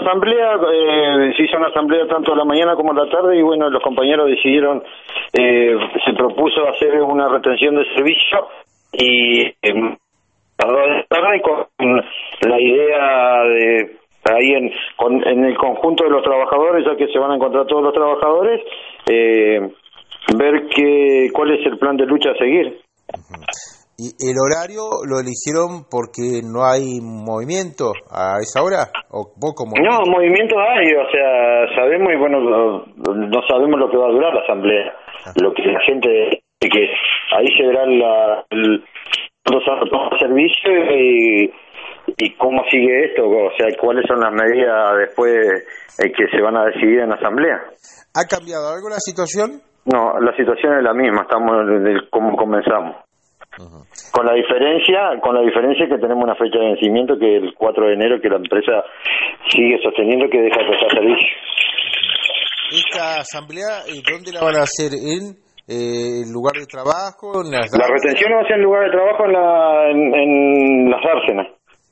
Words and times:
asamblea, 0.00 0.58
eh, 0.72 1.32
se 1.36 1.42
hizo 1.44 1.56
una 1.56 1.68
asamblea 1.68 2.06
tanto 2.06 2.32
a 2.32 2.36
la 2.36 2.44
mañana 2.44 2.74
como 2.74 2.92
a 2.92 3.04
la 3.04 3.10
tarde 3.10 3.38
y 3.38 3.42
bueno, 3.42 3.70
los 3.70 3.82
compañeros 3.82 4.28
decidieron, 4.28 4.82
eh, 5.32 5.76
se 6.04 6.12
propuso 6.14 6.66
hacer 6.68 7.00
una 7.02 7.28
retención 7.28 7.76
de 7.76 7.84
servicio 7.94 8.48
y 8.92 9.42
eh, 9.62 9.96
con 11.42 12.02
la 12.42 12.60
idea 12.60 13.42
de 13.44 14.00
ahí 14.24 14.52
en, 14.52 14.72
en 15.26 15.44
el 15.44 15.56
conjunto 15.56 16.04
de 16.04 16.10
los 16.10 16.22
trabajadores, 16.22 16.84
ya 16.84 16.96
que 16.96 17.08
se 17.08 17.18
van 17.18 17.32
a 17.32 17.36
encontrar 17.36 17.66
todos 17.66 17.82
los 17.82 17.94
trabajadores, 17.94 18.60
eh, 19.08 19.70
ver 20.36 20.68
qué, 20.68 21.30
cuál 21.32 21.52
es 21.52 21.66
el 21.66 21.78
plan 21.78 21.96
de 21.96 22.06
lucha 22.06 22.30
a 22.30 22.38
seguir. 22.38 22.80
¿Y 24.00 24.16
el 24.16 24.36
horario 24.40 25.04
lo 25.04 25.20
eligieron 25.20 25.84
porque 25.84 26.40
no 26.40 26.64
hay 26.64 27.04
movimiento 27.04 27.92
a 28.08 28.40
esa 28.40 28.64
hora? 28.64 28.88
¿O 29.12 29.28
vos 29.36 29.52
como 29.52 29.76
no, 29.76 30.00
movimiento 30.08 30.56
hay, 30.56 30.88
o 30.96 31.04
sea, 31.12 31.68
sabemos 31.76 32.08
y 32.08 32.16
bueno, 32.16 32.40
no, 32.40 33.40
sabemos 33.44 33.78
lo 33.78 33.90
que 33.90 33.98
va 33.98 34.08
a 34.08 34.12
durar 34.16 34.32
la 34.32 34.40
asamblea. 34.40 34.88
Ah. 35.26 35.32
Lo 35.36 35.52
que 35.52 35.68
la 35.68 35.80
gente, 35.84 36.08
que 36.60 36.88
ahí 37.36 37.46
se 37.58 37.66
verá 37.66 37.84
la, 37.84 38.44
el, 38.48 38.82
los 39.52 39.64
servicio 40.18 40.72
y, 40.96 41.52
y 42.16 42.30
cómo 42.36 42.62
sigue 42.70 43.04
esto, 43.04 43.28
o 43.28 43.52
sea, 43.58 43.68
cuáles 43.78 44.06
son 44.08 44.20
las 44.20 44.32
medidas 44.32 44.96
después 44.96 45.36
eh, 46.00 46.10
que 46.10 46.24
se 46.34 46.40
van 46.40 46.56
a 46.56 46.64
decidir 46.72 47.00
en 47.00 47.10
la 47.10 47.16
asamblea. 47.16 47.60
¿Ha 48.16 48.24
cambiado 48.24 48.72
algo 48.72 48.88
la 48.88 48.96
situación? 48.96 49.60
No, 49.84 50.18
la 50.20 50.34
situación 50.36 50.78
es 50.78 50.84
la 50.84 50.94
misma, 50.94 51.28
estamos 51.28 51.52
como 52.10 52.34
comenzamos. 52.34 53.09
Con 53.56 54.26
la 54.26 54.34
diferencia, 54.34 55.18
con 55.20 55.34
la 55.34 55.42
diferencia 55.42 55.88
que 55.88 55.98
tenemos 55.98 56.22
una 56.22 56.36
fecha 56.36 56.58
de 56.58 56.66
vencimiento 56.66 57.18
que 57.18 57.36
el 57.36 57.54
4 57.54 57.86
de 57.86 57.94
enero 57.94 58.20
que 58.20 58.28
la 58.28 58.36
empresa 58.36 58.84
sigue 59.48 59.76
sosteniendo 59.82 60.28
que 60.30 60.38
deja 60.38 60.62
de 60.62 60.68
prestar 60.68 60.90
servicio. 60.90 61.28
Esta 62.70 63.20
asamblea, 63.20 63.82
¿dónde 64.06 64.32
la 64.32 64.40
van 64.40 64.54
a 64.54 64.62
hacer? 64.62 64.94
¿En 64.94 65.34
eh, 65.66 66.22
el 66.22 66.30
lugar 66.30 66.54
de 66.54 66.66
trabajo? 66.66 67.42
la 67.42 67.86
retención 67.90 68.30
va 68.30 68.42
a 68.42 68.46
ser 68.46 68.56
en 68.58 68.62
lugar 68.62 68.84
de 68.86 68.90
trabajo 68.90 69.26
en, 69.26 69.32
la, 69.32 69.90
en, 69.90 69.98
las. 69.98 69.99